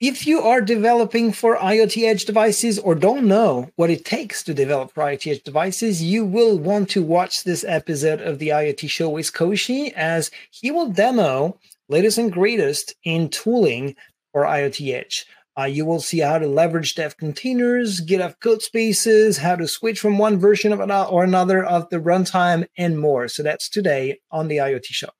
[0.00, 4.54] If you are developing for IoT Edge devices or don't know what it takes to
[4.54, 8.88] develop for IoT Edge devices, you will want to watch this episode of the IoT
[8.88, 11.58] Show with Koshi as he will demo
[11.90, 13.94] latest and greatest in tooling
[14.32, 15.26] for IoT Edge.
[15.58, 20.16] Uh, you will see how to leverage dev containers, GitHub Codespaces, how to switch from
[20.16, 23.28] one version of an or another of the runtime, and more.
[23.28, 25.10] So that's today on the IoT Show.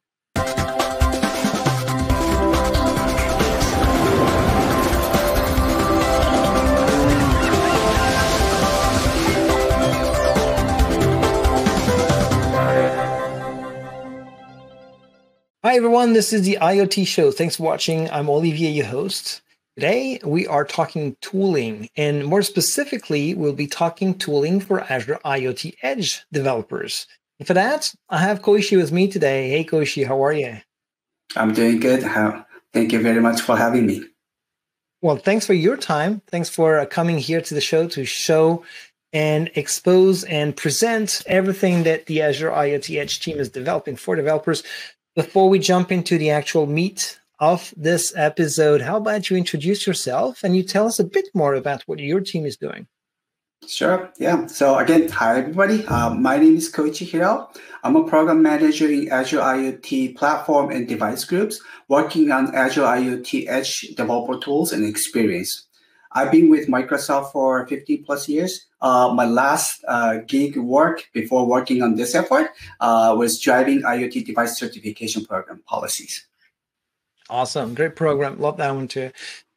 [15.62, 16.14] Hi, everyone.
[16.14, 17.30] This is the IoT Show.
[17.30, 18.10] Thanks for watching.
[18.10, 19.42] I'm Olivier, your host.
[19.76, 25.74] Today, we are talking tooling, and more specifically, we'll be talking tooling for Azure IoT
[25.82, 27.06] Edge developers.
[27.38, 29.50] And for that, I have Koichi with me today.
[29.50, 30.56] Hey, Koichi, how are you?
[31.36, 32.04] I'm doing good.
[32.72, 34.04] Thank you very much for having me.
[35.02, 36.22] Well, thanks for your time.
[36.28, 38.64] Thanks for uh, coming here to the show to show
[39.12, 44.62] and expose and present everything that the Azure IoT Edge team is developing for developers.
[45.16, 50.44] Before we jump into the actual meat of this episode, how about you introduce yourself
[50.44, 52.86] and you tell us a bit more about what your team is doing?
[53.66, 54.08] Sure.
[54.18, 54.46] Yeah.
[54.46, 55.84] So again, hi everybody.
[55.86, 57.50] Uh, my name is Koichi Hiro.
[57.82, 63.48] I'm a program manager in Azure IoT platform and device groups, working on Azure IoT
[63.48, 65.66] Edge developer tools and experience.
[66.12, 68.66] I've been with Microsoft for 15 plus years.
[68.80, 72.50] Uh, my last uh, gig work before working on this effort
[72.80, 76.26] uh, was driving IoT device certification program policies.
[77.28, 77.74] Awesome.
[77.74, 78.40] Great program.
[78.40, 79.10] Love that one too.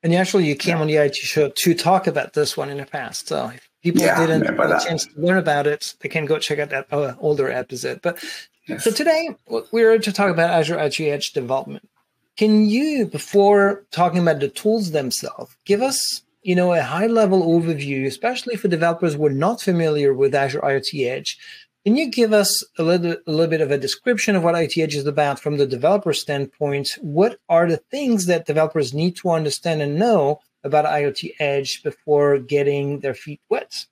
[0.03, 0.81] And actually, you came yeah.
[0.81, 3.29] on the IoT show to talk about this one in the past.
[3.29, 6.37] So if people yeah, didn't have a chance to learn about it, they can go
[6.39, 8.01] check out that uh, older episode.
[8.01, 8.21] But
[8.67, 8.83] yes.
[8.83, 9.29] so today,
[9.71, 11.89] we're to talk about Azure IoT Edge development.
[12.35, 17.41] Can you, before talking about the tools themselves, give us you know, a high level
[17.43, 21.37] overview, especially for developers who are not familiar with Azure IoT Edge.
[21.85, 24.81] Can you give us a little, a little bit of a description of what IoT
[24.81, 26.97] Edge is about from the developer standpoint?
[27.01, 32.39] What are the things that developers need to understand and know about IoT Edge before
[32.39, 33.85] getting their feet wet?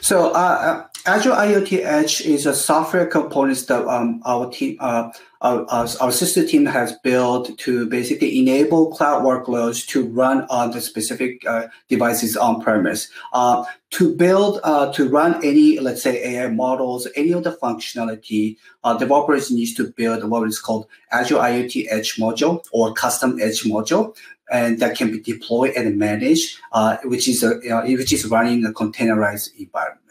[0.00, 5.64] So, uh, Azure IoT Edge is a software component that um, our team, uh, our,
[5.70, 11.42] our, sister team has built to basically enable cloud workloads to run on the specific
[11.46, 13.08] uh, devices on premise.
[13.32, 18.58] Uh, to build, uh, to run any, let's say, AI models, any of the functionality,
[18.84, 23.62] uh, developers needs to build what is called Azure IoT Edge module or custom Edge
[23.62, 24.14] module
[24.52, 27.54] and that can be deployed and managed, uh, which is a,
[27.86, 30.09] which is running a containerized environment.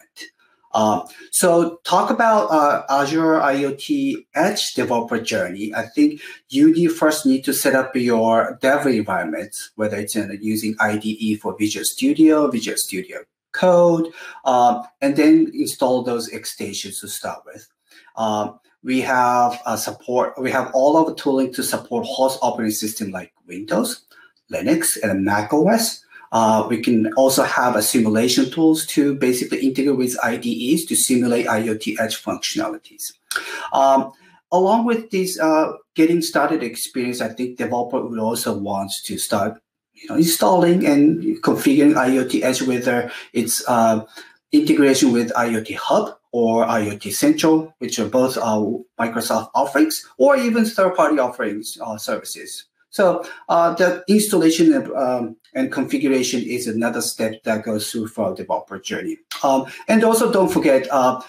[0.72, 5.74] Uh, so talk about uh, Azure IoT Edge developer journey.
[5.74, 10.76] I think you first need to set up your dev environment, whether it's in, using
[10.80, 13.20] IDE for Visual Studio, Visual Studio
[13.52, 14.12] Code,
[14.46, 17.68] um, and then install those extensions to start with.
[18.16, 20.40] Um, we have uh, support.
[20.40, 24.06] We have all of the tooling to support host operating system like Windows,
[24.52, 26.06] Linux, and Mac OS.
[26.32, 31.48] Uh, we can also have a simulation tools to basically integrate with IDEs to simulate
[31.48, 33.14] IoT edge functionalities.
[33.74, 34.12] Um,
[34.52, 39.60] along with this uh, getting started experience, I think developer would also want to start
[39.94, 44.06] you know, installing and configuring IoT edge, whether it's uh,
[44.52, 48.62] integration with IoT Hub or IoT Central, which are both uh,
[49.00, 52.66] Microsoft offerings, or even third-party offerings uh, services.
[52.92, 58.36] So uh, the installation of, um, and configuration is another step that goes through for
[58.36, 59.18] developer journey.
[59.44, 61.22] Um, and also don't forget uh,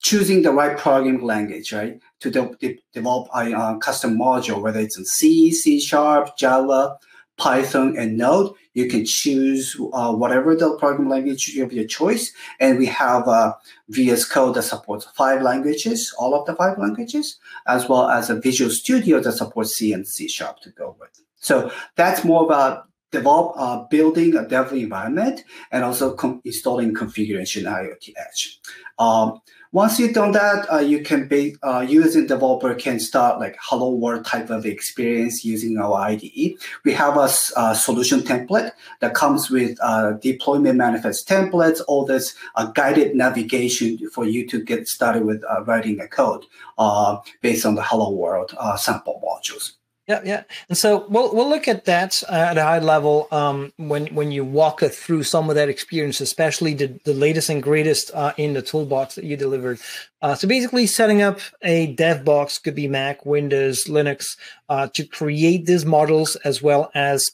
[0.00, 2.00] choosing the right programming language, right?
[2.20, 6.96] To de de develop a uh, custom module, whether it's in C, C Sharp, Java,
[7.36, 8.52] Python, and Node.
[8.74, 12.32] You can choose uh, whatever the programming language of your choice.
[12.60, 13.54] And we have uh,
[13.88, 18.38] VS Code that supports five languages, all of the five languages, as well as a
[18.38, 21.10] Visual Studio that supports C and C Sharp to go with.
[21.36, 27.64] So that's more about develop uh, building a dev environment and also com- installing configuration
[27.64, 28.60] IoT Edge.
[28.98, 29.40] Um,
[29.72, 33.90] once you've done that, uh, you can be uh, using developer can start like hello
[33.90, 36.56] world type of experience using our IDE.
[36.84, 37.28] We have a,
[37.74, 38.70] solution template
[39.00, 44.62] that comes with uh, deployment manifest templates, all this uh, guided navigation for you to
[44.62, 46.46] get started with uh, writing a code
[46.78, 49.72] uh, based on the hello world sample modules.
[50.08, 50.42] Yeah, yeah.
[50.68, 54.30] And so we'll we'll look at that uh, at a high level um, when when
[54.30, 58.32] you walk us through some of that experience, especially the, the latest and greatest uh,
[58.36, 59.80] in the toolbox that you delivered.
[60.22, 64.36] Uh, so basically, setting up a dev box could be Mac, Windows, Linux
[64.68, 67.28] uh, to create these models as well as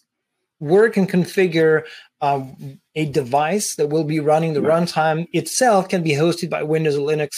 [0.58, 1.82] work and configure
[2.22, 6.96] um, a device that will be running the runtime itself can be hosted by Windows
[6.96, 7.30] or Linux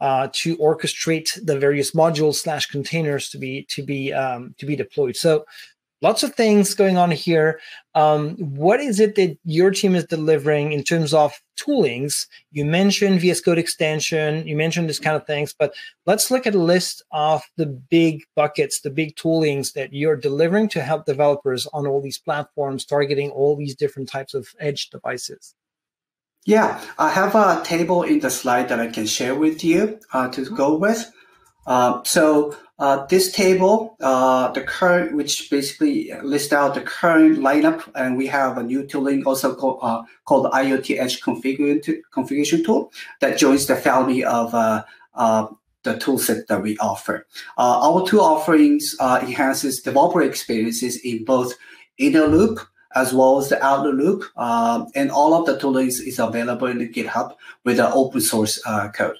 [0.00, 4.76] uh, to orchestrate the various modules slash containers to be to be um, to be
[4.76, 5.16] deployed.
[5.16, 5.44] So
[6.00, 7.60] lots of things going on here.
[7.94, 12.26] Um, what is it that your team is delivering in terms of toolings?
[12.52, 15.74] You mentioned VS Code extension, you mentioned this kind of things, but
[16.06, 20.68] let's look at a list of the big buckets, the big toolings that you're delivering
[20.70, 25.54] to help developers on all these platforms, targeting all these different types of edge devices.
[26.46, 30.28] Yeah, I have a table in the slide that I can share with you uh,
[30.30, 31.10] to go with.
[31.66, 37.82] Uh, so uh, this table, uh, the current, which basically lists out the current lineup,
[37.96, 43.36] and we have a new tooling also called, uh, called IoT Edge configuration tool that
[43.36, 44.84] joins the family of uh,
[45.14, 45.48] uh,
[45.82, 47.26] the toolset that we offer.
[47.56, 51.54] Uh, our two offerings enhances developer experiences in both
[51.98, 52.60] inner loop
[52.94, 54.24] as well as the outer loop,
[54.94, 57.34] and all of the tooling is available in the GitHub
[57.64, 58.62] with an open source
[58.94, 59.16] code.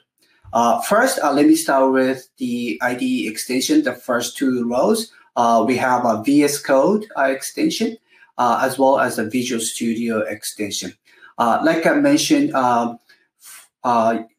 [0.53, 5.13] Uh, first, uh, let me start with the IDE extension, the first two rows.
[5.37, 7.97] Uh, we have a VS Code uh, extension,
[8.39, 10.95] uh, as well as a Visual Studio extension.
[11.37, 12.99] Uh, like I mentioned, um,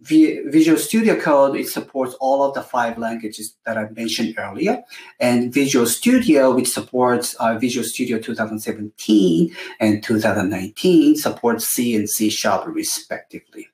[0.02, 4.84] Visual Studio Code, it supports all of the five languages that I mentioned earlier.
[5.20, 12.68] And Visual Studio, which supports Visual Studio 2017 and 2019, supports C and C Sharp
[12.68, 13.70] respectively.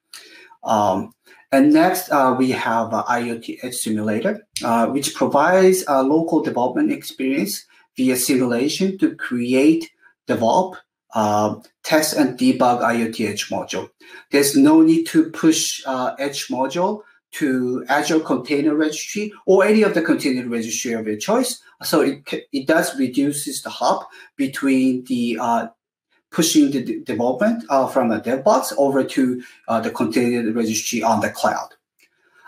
[0.63, 1.13] Um,
[1.51, 6.91] and next, uh, we have uh, IoT Edge Simulator, uh, which provides a local development
[6.91, 7.65] experience
[7.95, 9.89] via simulation to create,
[10.27, 10.75] develop,
[11.13, 13.89] uh, test, and debug IoT Edge module.
[14.31, 17.01] There's no need to push uh, Edge module
[17.33, 21.61] to Azure Container Registry or any of the container registry of your choice.
[21.83, 25.67] So it, it does reduces the hop between the uh,
[26.35, 31.01] pushing the de development uh, from the dev box over to uh, the container registry
[31.01, 31.69] on the cloud.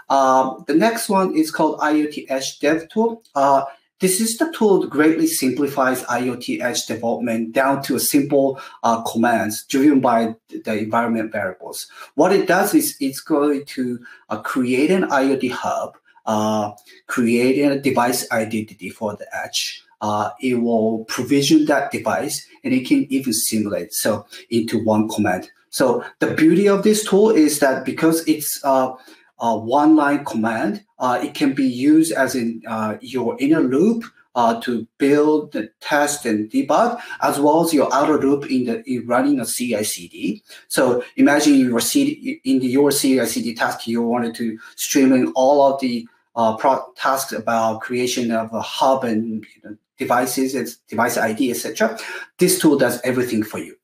[0.09, 3.23] Um, the next one is called IoT Edge Dev Tool.
[3.33, 3.63] Uh,
[3.99, 9.01] this is the tool that greatly simplifies IoT Edge development down to a simple uh,
[9.03, 11.87] commands driven by the environment variables.
[12.15, 13.99] What it does is it's going to
[14.29, 16.73] uh, create an IoT hub, uh,
[17.07, 22.87] create a device identity for the edge, uh, it will provision that device and it
[22.87, 25.49] can even simulate so into one command.
[25.69, 28.93] So the beauty of this tool is that because it's uh,
[29.39, 34.03] a one line command, uh, it can be used as in uh, your inner loop
[34.37, 38.83] uh, to build, the test, and debug, as well as your outer loop in the
[38.89, 40.43] in running a CI/CD.
[40.67, 45.73] So imagine your CD, in the, your CI/CD task, you wanted to stream in all
[45.73, 50.67] of the uh, pro- tasks about creation of a hub and you know, devices and
[50.87, 51.97] device ID, etc.
[52.37, 53.75] This tool does everything for you.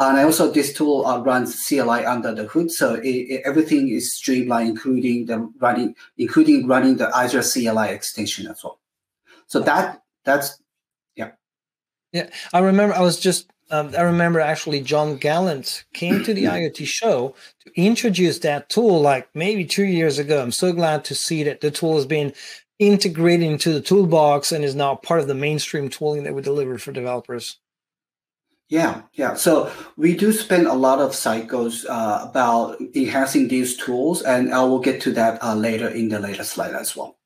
[0.00, 4.14] And also this tool uh, runs CLI under the hood, so it, it, everything is
[4.14, 8.80] streamlined, including the running, including running the Azure CLI extension as well.
[9.46, 10.60] So that that's
[11.14, 11.32] yeah.
[12.12, 12.94] Yeah, I remember.
[12.94, 13.48] I was just.
[13.70, 17.34] Um, I remember actually Jon Gallant came to the IoT show
[17.64, 20.42] to introduce that tool like maybe two years ago.
[20.42, 22.34] I'm so glad to see that the tool has been
[22.86, 26.78] integrated into the toolbox and is now part of the mainstream tooling that we deliver
[26.78, 27.58] for developers.
[28.68, 29.34] Yeah, yeah.
[29.34, 34.62] So we do spend a lot of cycles uh, about enhancing these tools, and I
[34.64, 37.18] will get to that uh, later in the later slide as well.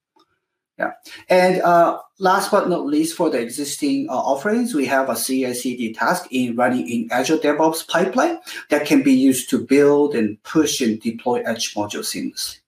[0.76, 0.90] Yeah,
[1.28, 5.94] and uh, last but not least, for the existing uh, offerings, we have a CI/CD
[5.94, 10.80] task in running in Azure DevOps pipeline that can be used to build and push
[10.80, 12.58] and deploy Edge modules seamlessly.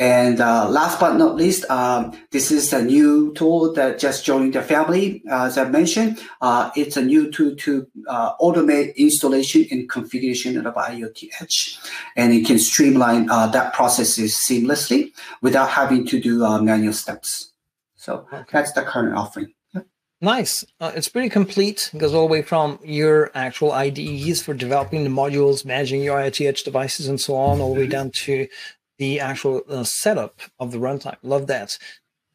[0.00, 4.54] And uh, last but not least, um, this is a new tool that just joined
[4.54, 5.22] the family.
[5.30, 10.56] Uh, as I mentioned, uh, it's a new tool to uh, automate installation and configuration
[10.66, 11.78] of IoT Edge.
[12.16, 17.52] And it can streamline uh, that processes seamlessly without having to do uh, manual steps.
[17.96, 18.44] So okay.
[18.50, 19.52] that's the current offering.
[20.22, 20.64] Nice.
[20.80, 21.90] Uh, it's pretty complete.
[21.94, 26.18] It goes all the way from your actual IDEs for developing the modules, managing your
[26.18, 27.92] IoT Edge devices, and so on, all the way mm-hmm.
[27.92, 28.46] down to
[29.00, 31.16] the actual uh, setup of the runtime.
[31.22, 31.78] Love that.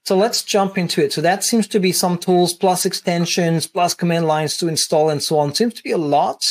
[0.04, 1.14] So let's jump into it.
[1.14, 5.22] So that seems to be some tools plus extensions plus command lines to install and
[5.22, 5.54] so on.
[5.54, 6.42] Seems to be a lot.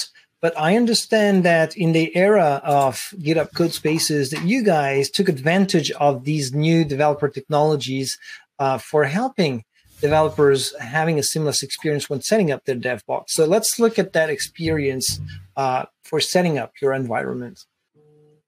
[0.41, 2.95] But I understand that in the era of
[3.27, 8.19] GitHub Codespaces, that you guys took advantage of these new developer technologies
[8.59, 9.65] uh, for helping
[10.01, 13.35] developers having a seamless experience when setting up their dev box.
[13.35, 15.19] So let's look at that experience
[15.57, 17.65] uh, for setting up your environment.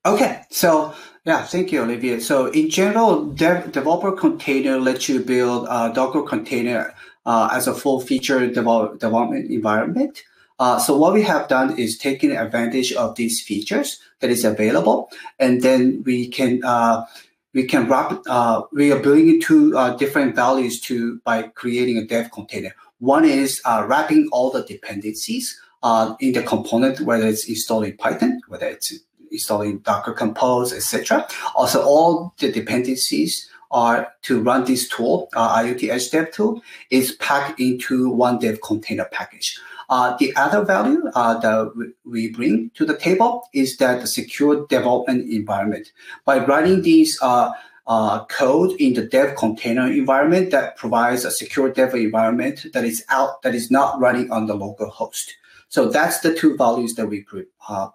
[0.06, 0.94] Okay, so
[1.24, 2.20] yeah, thank you, Olivier.
[2.20, 6.94] So in general, dev, developer container lets you build a Docker container
[7.26, 10.22] uh, as a full feature develop, development environment.
[10.60, 15.10] Uh, so what we have done is taking advantage of these features that is available,
[15.40, 17.04] and then we can uh,
[17.52, 22.06] we can wrap uh, we are building two uh, different values to by creating a
[22.06, 22.76] dev container.
[23.00, 25.60] One is uh, wrapping all the dependencies
[26.20, 28.92] in the component, whether it's installing Python, whether it's
[29.36, 31.26] installing Docker Compose, etc.
[31.54, 37.12] Also, all the dependencies are to run this tool, uh, IoT Edge Dev tool, is
[37.16, 39.58] packed into one dev container package.
[39.88, 44.66] Uh, the other value uh, that we bring to the table is that the secure
[44.66, 45.92] development environment.
[46.24, 47.52] By running these uh,
[47.86, 53.04] uh, code in the dev container environment that provides a secure dev environment that is
[53.10, 55.36] out that is not running on the local host.
[55.68, 57.24] So that's the two values that we
[57.68, 57.88] uh,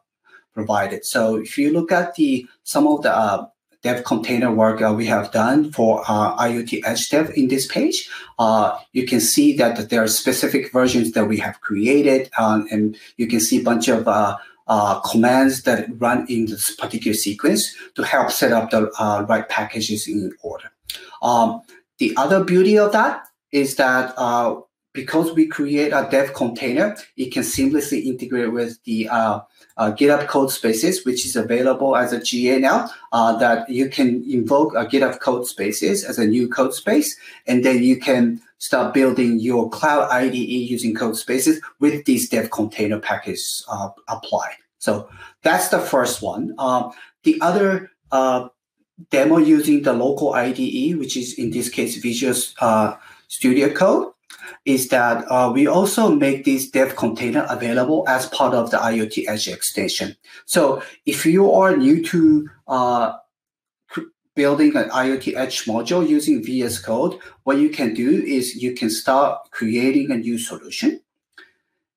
[0.54, 1.06] provided.
[1.06, 3.48] So if you look at the some of the uh,
[3.84, 8.10] dev container work uh, we have done for uh, IoT Edge Dev in this page,
[8.40, 12.98] uh, you can see that there are specific versions that we have created, um, and
[13.18, 17.76] you can see a bunch of uh, uh, commands that run in this particular sequence
[17.96, 18.90] to help set up the
[19.28, 20.72] right packages in order.
[21.22, 21.62] Um,
[21.98, 24.14] the other beauty of that is that
[24.94, 29.40] because we create a dev container, it can seamlessly integrate with the uh,
[29.78, 34.74] uh, GitHub Codespaces, which is available as a GA now, uh, that you can invoke
[34.76, 37.18] a GitHub Codespaces as a new code space,
[37.48, 43.00] and then you can start building your cloud IDE using Codespaces with these dev container
[43.00, 44.56] packages uh, applied.
[44.78, 45.10] So
[45.44, 46.54] that's the first one.
[46.58, 46.92] Um,
[47.24, 48.50] the other uh,
[49.10, 52.96] demo using the local IDE, which is in this case Visual uh,
[53.28, 54.12] Studio Code,
[54.66, 59.28] is that uh, we also make this dev container available as part of the IoT
[59.28, 60.16] Edge extension.
[60.46, 63.14] So if you are new to uh,
[64.36, 68.90] building an IoT Edge module using VS Code, what you can do is you can
[68.90, 71.02] start creating a new solution.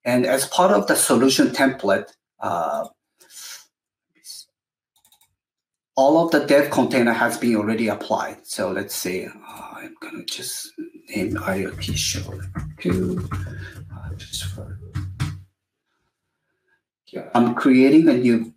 [0.04, 2.88] And as part of the solution template, uh,
[5.96, 8.46] all of the dev container has been already applied.
[8.46, 10.72] So let's say uh, I'm gonna just
[11.08, 12.40] name IoT show
[12.80, 13.28] two.
[13.32, 14.78] Uh, just for
[17.08, 18.52] yeah, I'm creating a new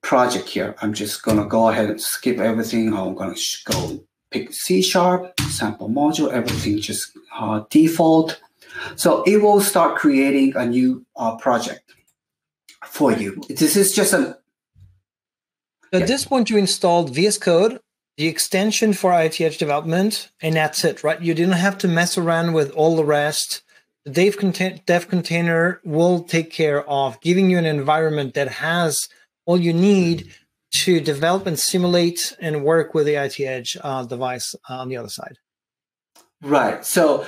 [0.00, 0.74] project here.
[0.80, 2.94] I'm just gonna go ahead and skip everything.
[2.94, 6.32] I'm gonna go pick C sharp sample module.
[6.32, 8.40] Everything just uh, default.
[8.96, 11.94] So it will start creating a new uh, project
[12.86, 13.42] for you.
[13.48, 14.14] This is just
[15.94, 17.78] a at this point, you installed VS Code,
[18.16, 21.20] the extension for Edge development, and that's it, right?
[21.20, 23.62] You didn't have to mess around with all the rest.
[24.04, 29.08] The dev, contain- dev container will take care of giving you an environment that has
[29.46, 30.32] all you need
[30.72, 35.38] to develop and simulate and work with the Edge uh, device on the other side.
[36.42, 36.84] Right.
[36.84, 37.26] So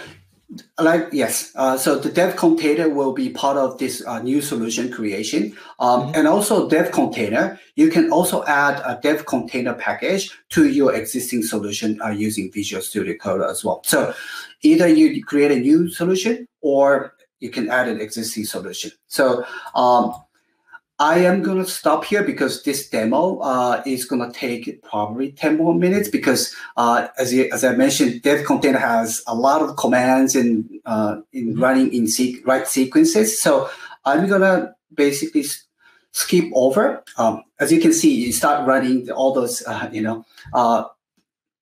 [0.79, 1.53] like yes.
[1.57, 5.57] Uh, so the dev container will be part of this uh, new solution creation.
[5.79, 6.15] Um, mm-hmm.
[6.15, 11.43] and also dev container you can also add a dev container package to your existing
[11.43, 13.83] solution uh, using visual studio code as well.
[13.85, 14.15] So
[14.63, 18.91] either you create a new solution or you can add an existing solution.
[19.09, 20.15] So um,
[20.99, 25.33] I am going to stop here because this demo uh, is going to take probably
[25.33, 29.61] 10 more minutes because uh, as, you, as I mentioned, dev container has a lot
[29.61, 31.63] of commands and uh, in mm-hmm.
[31.63, 33.41] running in se- right sequences.
[33.41, 33.69] So
[34.07, 35.45] I'm going to basically
[36.13, 37.05] skip over.
[37.19, 40.25] Um, as you can see, you start running all those, uh, you know,
[40.55, 40.85] uh,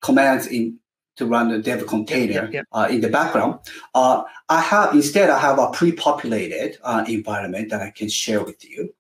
[0.00, 0.78] commands in
[1.16, 3.58] to run the dev container uh, in the background.
[3.94, 4.24] I
[4.60, 6.76] have instead I have a pre-populated
[7.08, 8.92] environment that I can share with you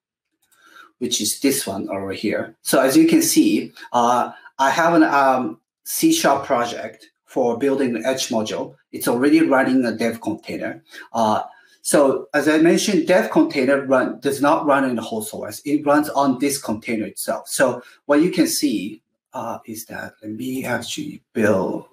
[1.04, 2.56] which is this one over here.
[2.62, 7.92] So as you can see, uh, I have an um, C Sharp project for building
[7.92, 8.74] the Edge module.
[8.90, 10.82] It's already running a dev container.
[11.12, 11.42] Uh,
[11.82, 15.60] so as I mentioned, dev container run does not run in the host OS.
[15.66, 17.48] It runs on this container itself.
[17.48, 19.02] So what you can see
[19.34, 21.84] uh, is that let me actually build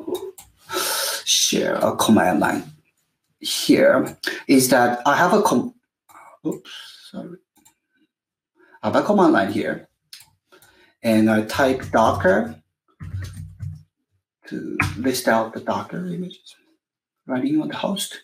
[1.25, 2.63] share a command line
[3.41, 4.15] here.
[4.47, 5.73] Is that I have a com.
[6.47, 6.71] Oops,
[7.11, 7.39] sorry.
[8.83, 9.88] I have a command line here,
[11.03, 12.55] and I type Docker
[14.47, 16.55] to list out the Docker images
[17.27, 18.23] running on the host.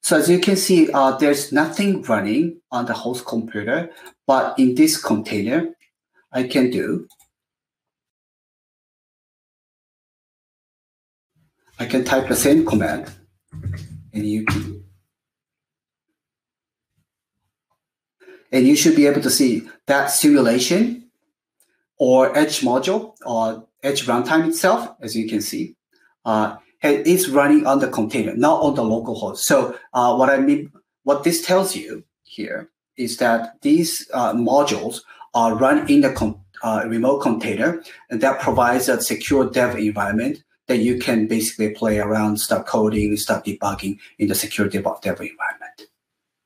[0.00, 3.90] So as you can see, uh, there's nothing running on the host computer,
[4.26, 5.74] but in this container,
[6.32, 7.06] I can do
[11.78, 13.10] I can type the same command
[14.12, 14.81] and you can
[18.52, 21.10] And you should be able to see that simulation
[21.98, 25.74] or Edge module or Edge runtime itself, as you can see.
[26.24, 29.44] Uh, is running on the container, not on the local host.
[29.44, 30.72] So uh, what I mean,
[31.04, 35.00] what this tells you here is that these uh, modules
[35.34, 40.78] are run in the uh, remote container, and that provides a secure dev environment that
[40.78, 45.61] you can basically play around, start coding, start debugging in the secure dev environment.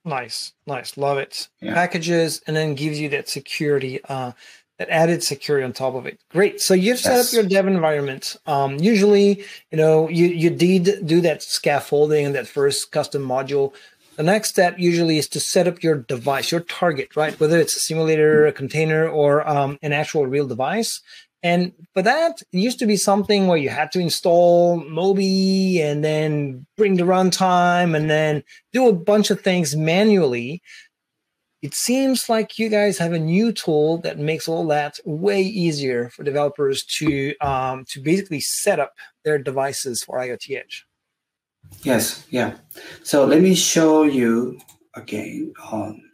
[0.06, 1.48] Nice, nice, love it.
[1.60, 1.74] Yeah.
[1.74, 4.32] Packages, and then gives you that security, uh,
[4.78, 6.20] that added security on top of it.
[6.30, 6.60] Great.
[6.60, 7.28] So you've set yes.
[7.28, 8.36] up your dev environment.
[8.46, 13.74] Um, usually, you know, you you did do that scaffolding and that first custom module
[14.16, 17.38] the next step usually is to set up your device, your target, right?
[17.38, 21.02] Whether it's a simulator, a container, or um, an actual real device.
[21.46, 26.02] And for that, it used to be something where you had to install Moby and
[26.02, 30.60] then bring the runtime and then do a bunch of things manually.
[31.62, 36.10] It seems like you guys have a new tool that makes all that way easier
[36.10, 40.84] for developers to um, to basically set up their devices for IoT Edge.
[41.82, 42.56] Yes, yeah.
[43.04, 44.58] So let me show you
[44.94, 45.52] again.
[45.70, 46.05] Um,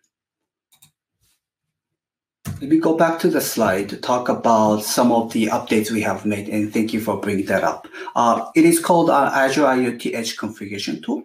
[2.62, 6.00] let me go back to the slide to talk about some of the updates we
[6.00, 7.88] have made, and thank you for bringing that up.
[8.14, 11.24] Uh, it is called uh, Azure IoT Edge Configuration Tool.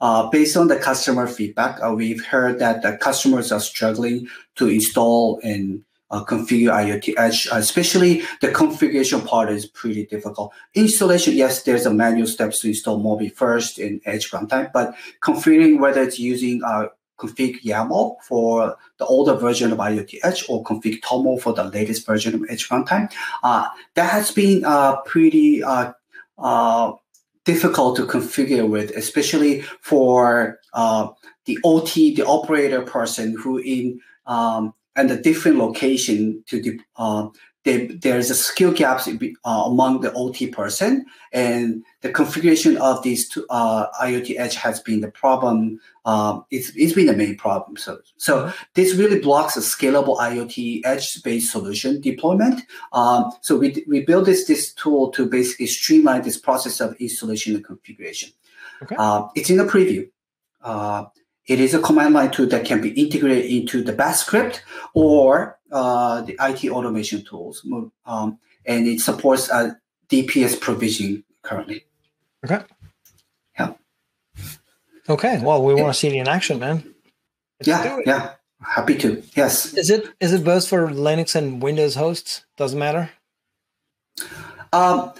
[0.00, 4.68] Uh, based on the customer feedback, uh, we've heard that the customers are struggling to
[4.68, 10.52] install and uh, configure IoT Edge, especially the configuration part is pretty difficult.
[10.74, 15.80] Installation, yes, there's a manual steps to install Moby first in Edge runtime, but configuring
[15.80, 16.86] whether it's using uh,
[17.18, 22.06] config YAML for the older version of IoT Edge or config TOML for the latest
[22.06, 25.92] version of Edge runtime, uh, that has been uh, pretty uh,
[26.38, 26.92] uh,
[27.44, 31.08] difficult to configure with, especially for uh,
[31.46, 37.28] the OT, the operator person who in um, and the different location to the uh,
[37.66, 43.28] they, there's a skill gaps uh, among the OT person, and the configuration of these
[43.28, 45.80] two, uh, IoT Edge has been the problem.
[46.04, 47.76] Um, it's, it's been the main problem.
[47.76, 52.62] So, so this really blocks a scalable IoT Edge-based solution deployment.
[52.92, 57.56] Um, so we, we built this, this tool to basically streamline this process of installation
[57.56, 58.30] and configuration.
[58.80, 58.94] Okay.
[58.96, 60.08] Uh, it's in a preview.
[60.62, 61.06] Uh,
[61.46, 64.62] it is a command line tool that can be integrated into the Bash script
[64.94, 67.66] or uh, the IT automation tools.
[68.04, 69.72] Um, and it supports uh,
[70.08, 71.84] DPS provision currently.
[72.44, 72.64] Okay.
[73.58, 73.74] Yeah.
[75.08, 75.40] Okay.
[75.42, 76.94] Well, we want to see it in action, man.
[77.60, 77.98] Let's yeah.
[78.04, 78.32] Yeah.
[78.60, 79.22] Happy to.
[79.34, 79.74] Yes.
[79.74, 82.44] Is it is it both for Linux and Windows hosts?
[82.56, 83.10] Doesn't matter.
[84.72, 85.12] Um,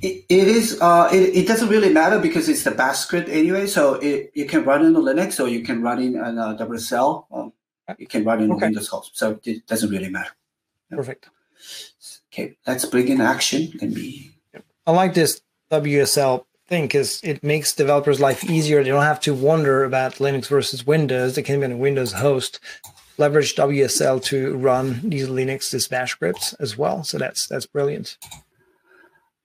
[0.00, 0.80] it, it is.
[0.80, 3.66] Uh, it, it doesn't really matter because it's the bash script anyway.
[3.66, 7.26] So it you can run in Linux or you can run in a uh, WSL.
[7.32, 7.52] Um,
[7.98, 8.66] you can run in okay.
[8.66, 9.16] Windows host.
[9.16, 10.32] So it doesn't really matter.
[10.90, 11.28] Perfect.
[12.32, 13.72] Okay, let's bring in action.
[13.80, 14.32] Let me.
[14.86, 18.82] I like this WSL thing because it makes developers' life easier.
[18.82, 21.34] They don't have to wonder about Linux versus Windows.
[21.34, 22.60] They can be on a Windows host.
[23.16, 27.04] Leverage WSL to run these Linux this bash scripts as well.
[27.04, 28.18] So that's that's brilliant.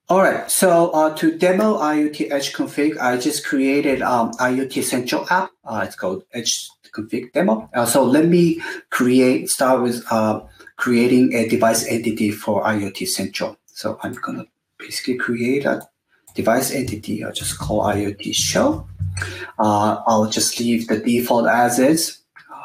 [0.09, 0.49] All right.
[0.49, 5.51] So uh, to demo IoT Edge config, I just created um, IoT Central app.
[5.63, 7.69] Uh, it's called Edge config demo.
[7.73, 10.41] Uh, so let me create, start with uh,
[10.77, 13.57] creating a device entity for IoT Central.
[13.65, 14.47] So I'm to
[14.77, 15.87] basically create a
[16.35, 17.23] device entity.
[17.23, 18.87] I'll just call IoT show.
[19.57, 22.19] Uh, I'll just leave the default as is.
[22.51, 22.55] Uh,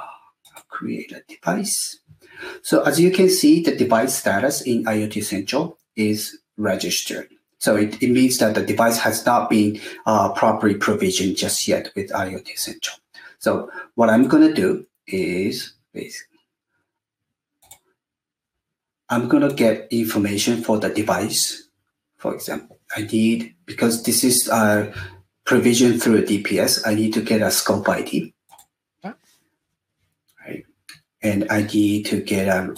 [0.57, 1.99] I'll create a device.
[2.63, 7.29] So as you can see, the device status in IoT Central is registered.
[7.59, 11.91] So it, it means that the device has not been uh, properly provisioned just yet
[11.97, 12.99] with IoT Central.
[13.45, 16.41] So what I'm going to do is basically,
[19.11, 21.69] I'm going to get information for the device.
[22.17, 24.91] For example, I need, because this is uh,
[25.45, 28.33] provisioned through DPS, I need to get a scope ID.
[30.41, 30.65] Right.
[31.21, 32.75] And I need to get a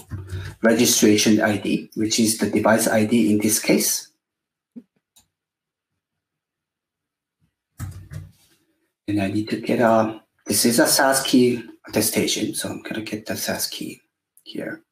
[0.62, 4.11] registration ID, which is the device ID in this case.
[9.07, 12.54] And I need to get a, this is a SAS key attestation.
[12.54, 14.00] So I'm going to get the SAS key
[14.44, 14.82] here.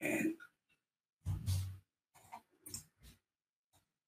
[0.00, 0.34] And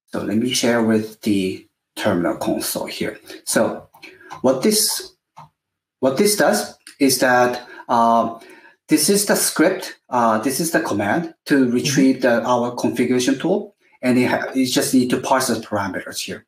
[0.07, 3.19] so let me share with the terminal console here.
[3.45, 3.89] So
[4.41, 5.13] what this
[6.01, 8.39] what this does is that uh,
[8.89, 12.43] this is the script, uh, this is the command to retrieve mm-hmm.
[12.43, 16.47] the, our configuration tool, and it, you just need to parse the parameters here.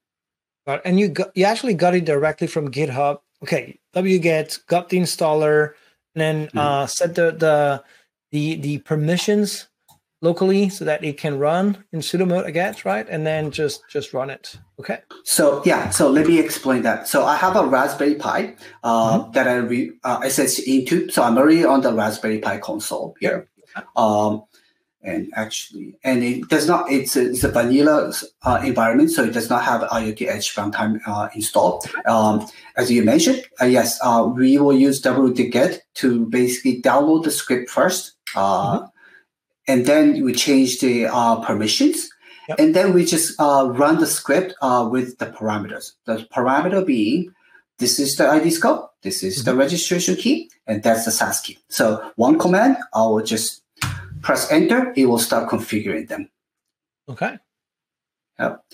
[0.85, 3.19] And you got, you actually got it directly from GitHub.
[3.43, 5.73] Okay, wget got the installer,
[6.15, 6.59] and then mm-hmm.
[6.59, 7.83] uh, set the, the
[8.31, 9.69] the the permissions
[10.23, 13.09] locally so that it can run in sudo mode again, right?
[13.09, 14.59] And then just just run it.
[14.79, 14.99] Okay.
[15.25, 17.09] So yeah, so let me explain that.
[17.09, 19.33] So I have a Raspberry Pi uh, mm-hmm.
[19.33, 21.11] that I re, uh, SSH into.
[21.11, 23.49] So I'm already on the Raspberry Pi console here.
[23.97, 24.45] Um,
[25.03, 26.91] and actually, and it does not.
[26.91, 31.01] It's a, it's a vanilla uh, environment, so it does not have IoT Edge runtime
[31.07, 31.87] uh, installed.
[32.07, 37.31] Um, as you mentioned, uh, yes, uh, we will use wget to basically download the
[37.31, 38.87] script first, uh, mm-hmm.
[39.69, 42.11] and then we change the uh, permissions,
[42.49, 42.59] yep.
[42.59, 44.55] and then we just run the script
[44.91, 45.93] with the parameters.
[46.05, 47.35] The parameter being
[47.79, 49.51] this is the ID scope, this is mm-hmm.
[49.51, 51.59] the registration key, and that's the SAS key.
[51.69, 53.60] So one command, I will just
[54.23, 56.31] press enter, it will start configuring them.
[57.09, 57.39] Okay.
[58.39, 58.65] Yep.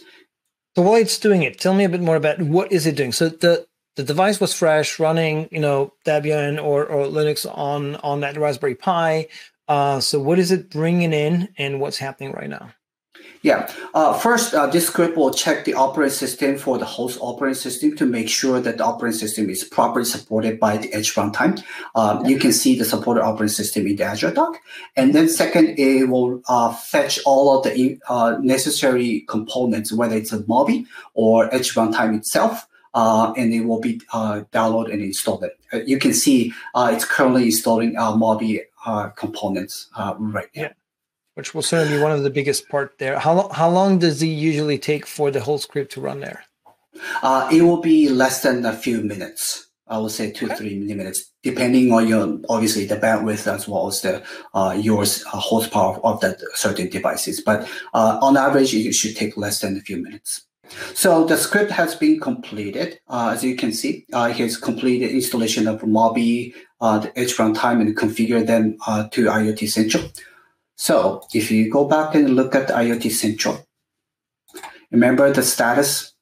[0.76, 3.12] So while it's doing it, tell me a bit more about what is it doing.
[3.12, 8.20] So the the device was fresh, running, you know, Debian or, or Linux on on
[8.20, 9.28] that Raspberry Pi.
[9.68, 12.70] Uh, so what is it bringing in, and what's happening right now?
[13.42, 13.70] Yeah.
[13.94, 17.96] Uh, first, uh, this script will check the operating system for the host operating system
[17.96, 21.62] to make sure that the operating system is properly supported by the Edge runtime.
[21.94, 24.58] Um, You can see the supported operating system in the Azure doc.
[24.96, 30.32] And then second, it will uh, fetch all of the uh, necessary components, whether it's
[30.32, 32.66] a Moby or Edge runtime itself.
[32.94, 35.44] Uh, and it will be uh, downloaded and installed.
[35.44, 40.62] Uh, you can see uh, it's currently installing uh, Moby uh, components right now.
[40.62, 40.72] Yeah
[41.36, 43.18] which will certainly be one of the biggest part there.
[43.18, 46.44] How how long does it usually take for the whole script to run there?
[47.22, 49.68] Uh, it will be less than a few minutes.
[49.86, 50.56] I would say two okay.
[50.56, 55.36] three minutes, depending on your obviously the bandwidth as well as the uh, yours uh,
[55.38, 57.40] horsepower of that certain devices.
[57.40, 60.46] But uh, on average, it should take less than a few minutes.
[60.94, 62.98] So the script has been completed.
[63.08, 67.80] Uh, as you can see, uh, here's completed installation of Moby, uh, the Edge runtime,
[67.80, 70.10] and configure them uh, to IoT Central.
[70.76, 73.66] So if you go back and look at IoT Central,
[74.90, 76.14] remember the status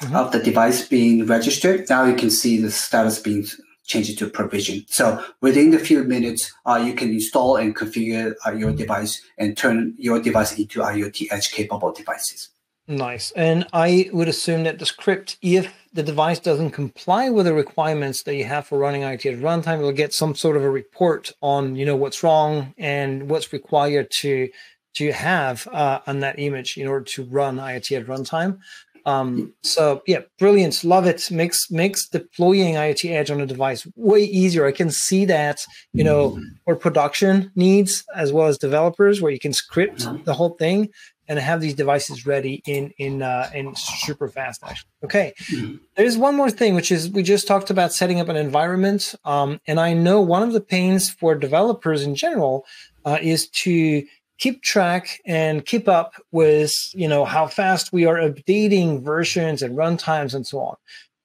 [0.00, 0.14] mm-hmm.
[0.14, 1.88] of the device being registered.
[1.88, 3.46] Now you can see the status being
[3.84, 4.84] changed to provision.
[4.88, 9.56] So within the few minutes, uh, you can install and configure uh, your device and
[9.56, 12.50] turn your device into IoT Edge capable devices.
[12.86, 13.32] Nice.
[13.32, 18.22] And I would assume that the script, if the device doesn't comply with the requirements
[18.22, 21.32] that you have for running IoT Edge runtime, you'll get some sort of a report
[21.42, 24.48] on, you know, what's wrong and what's required to
[24.92, 28.58] to have uh, on that image in order to run IoT Edge runtime.
[29.06, 31.30] Um, so yeah, brilliant, love it.
[31.30, 34.66] Makes makes deploying IoT Edge on a device way easier.
[34.66, 39.40] I can see that, you know, for production needs as well as developers, where you
[39.40, 40.90] can script the whole thing
[41.30, 44.90] and have these devices ready in in uh, in super fast actually.
[45.04, 45.32] Okay.
[45.50, 45.76] Mm-hmm.
[45.96, 49.60] there's one more thing which is we just talked about setting up an environment um,
[49.66, 52.66] and i know one of the pains for developers in general
[53.04, 54.04] uh, is to
[54.38, 59.76] keep track and keep up with you know how fast we are updating versions and
[59.76, 60.76] runtimes and so on.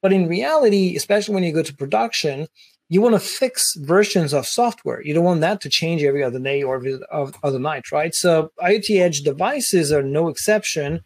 [0.02, 2.48] But in reality especially when you go to production
[2.90, 5.02] you want to fix versions of software.
[5.02, 6.82] You don't want that to change every other day or
[7.44, 8.14] other night, right?
[8.14, 11.02] So IoT Edge devices are no exception.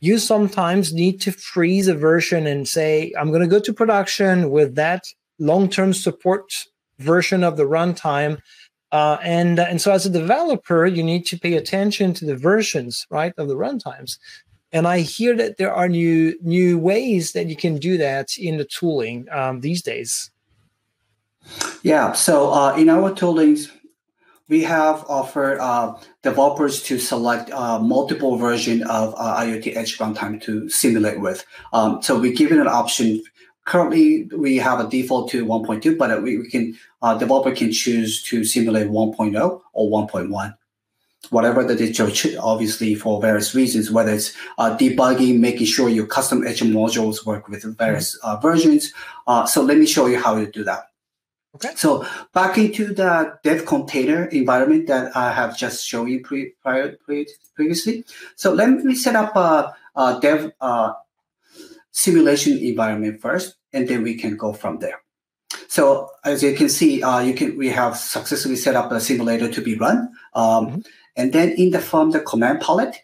[0.00, 4.50] You sometimes need to freeze a version and say, I'm going to go to production
[4.50, 5.04] with that
[5.38, 6.52] long-term support
[6.98, 8.38] version of the runtime.
[8.92, 13.06] Uh, and, and so as a developer, you need to pay attention to the versions,
[13.10, 14.18] right, of the runtimes.
[14.70, 18.56] And I hear that there are new new ways that you can do that in
[18.56, 20.32] the tooling um, these days.
[21.82, 23.70] Yeah, so uh, in our toolings,
[24.48, 30.40] we have offered uh, developers to select uh, multiple version of uh, IoT Edge runtime
[30.42, 31.44] to simulate with.
[31.72, 33.22] Um, so we give it an option.
[33.64, 38.22] Currently, we have a default to 1.2, but we, we can uh, developer can choose
[38.24, 40.54] to simulate 1.0 or 1.1
[41.30, 42.10] whatever the digital
[42.42, 47.48] obviously for various reasons, whether it's uh, debugging, making sure your custom edge modules work
[47.48, 48.92] with various uh, versions.
[49.26, 50.90] Uh, so let me show you how to do that.
[51.54, 51.72] Okay.
[51.76, 56.96] So back into the dev container environment that I have just shown you pre- prior,
[57.04, 58.04] pre- previously.
[58.34, 60.94] So let me set up a, a dev uh,
[61.92, 65.00] simulation environment first, and then we can go from there.
[65.68, 69.48] So as you can see, uh, you can we have successfully set up a simulator
[69.48, 70.10] to be run.
[70.34, 70.80] Um, mm-hmm.
[71.16, 72.96] And then in the from the command palette,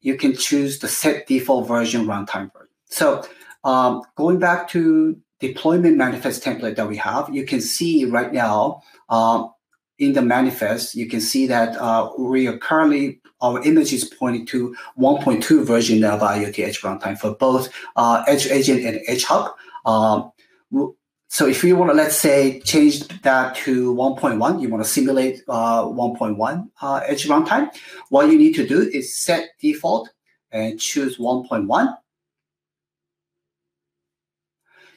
[0.00, 2.68] you can choose the set default version runtime version.
[2.86, 3.26] So
[3.64, 8.82] um, going back to deployment manifest template that we have, you can see right now
[9.08, 9.52] um,
[9.98, 14.46] in the manifest, you can see that uh, we are currently, our image is pointing
[14.46, 19.54] to 1.2 version of IoT Edge runtime for both uh, Edge Agent and Edge Hub.
[19.84, 20.32] Um,
[21.28, 25.42] so if you want to, let's say, change that to 1.1, you want to simulate
[25.48, 27.68] uh, 1.1 uh, edge runtime,
[28.10, 30.08] what you need to do is set default
[30.52, 31.96] and choose 1.1.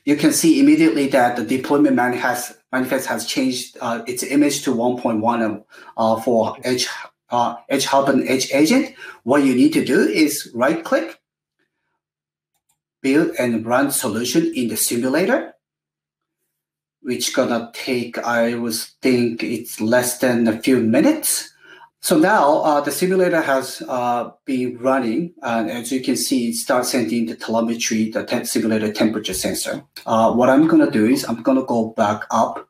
[0.09, 4.73] You can see immediately that the deployment manifest, manifest has changed uh, its image to
[4.73, 5.63] 1.1
[5.97, 6.87] uh, for Edge,
[7.29, 8.95] uh, Edge Hub and Edge Agent.
[9.21, 11.19] What you need to do is right click,
[13.03, 15.53] build and run solution in the simulator
[17.01, 21.53] which gonna take I was think it's less than a few minutes.
[22.01, 26.55] So now uh, the simulator has uh, been running, and as you can see, it
[26.55, 29.83] starts sending the telemetry, the te- simulator temperature sensor.
[30.05, 32.69] Uh, what I'm gonna do is I'm gonna go back up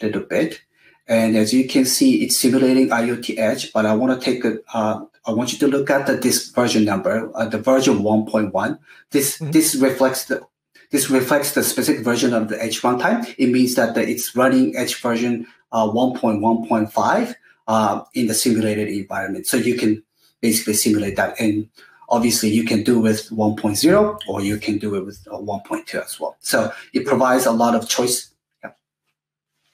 [0.00, 0.60] a little bit,
[1.06, 3.72] and as you can see, it's simulating IoT Edge.
[3.72, 6.48] But I want to take a, uh, I want you to look at the, this
[6.48, 8.78] version number, uh, the version 1.1.
[9.12, 9.52] This mm-hmm.
[9.52, 10.42] this reflects the
[10.90, 13.32] this reflects the specific version of the Edge runtime.
[13.38, 17.34] It means that it's running Edge version uh, 1.1.5
[17.68, 19.46] uh, in the simulated environment.
[19.46, 20.02] So you can
[20.40, 21.40] basically simulate that.
[21.40, 21.68] And
[22.08, 26.20] obviously you can do with 1.0 or you can do it with uh, 1.2 as
[26.20, 26.36] well.
[26.40, 28.32] So it provides a lot of choice.
[28.62, 28.70] Yeah.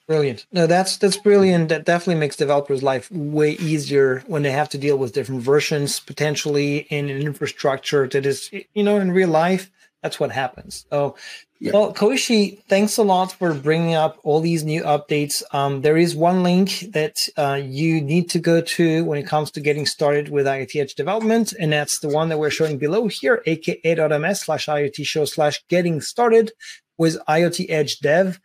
[0.06, 0.46] Brilliant.
[0.52, 1.68] No, that's that's brilliant.
[1.68, 6.00] That definitely makes developers' life way easier when they have to deal with different versions
[6.00, 9.70] potentially in an infrastructure that is, you know, in real life
[10.02, 10.86] that's what happens.
[10.90, 11.16] So,
[11.60, 11.72] yeah.
[11.72, 15.42] well, Koichi, thanks a lot for bringing up all these new updates.
[15.52, 19.50] Um, there is one link that uh, you need to go to when it comes
[19.52, 23.08] to getting started with IoT Edge development, and that's the one that we're showing below
[23.08, 26.52] here, aka.ms slash IoT show slash getting started
[26.96, 28.40] with IoT Edge Dev.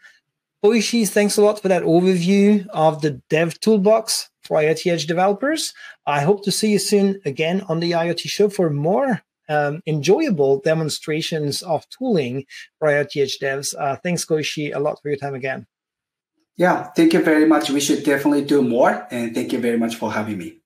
[0.63, 5.73] Koichi, thanks a lot for that overview of the Dev Toolbox for IoT Edge developers.
[6.06, 10.60] I hope to see you soon again on the IoT show for more um, enjoyable
[10.60, 12.45] demonstrations of tooling
[12.79, 13.75] for IoT Edge devs.
[13.77, 15.67] Uh, thanks, Koichi, a lot for your time again.
[16.56, 17.69] Yeah, thank you very much.
[17.69, 19.08] We should definitely do more.
[19.10, 20.60] And thank you very much for having me.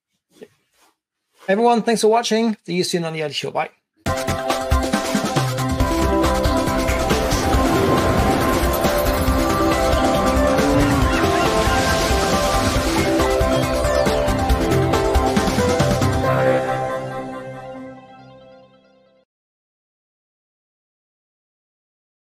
[1.48, 2.58] Everyone, thanks for watching.
[2.66, 3.52] See you soon on the IoT Show.
[3.52, 3.70] Bye.